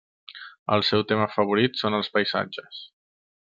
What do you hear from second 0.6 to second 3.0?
El seu tema favorit són els paisatges.